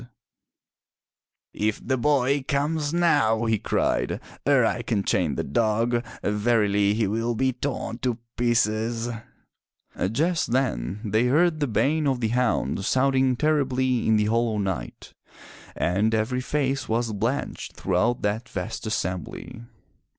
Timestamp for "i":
4.65-4.81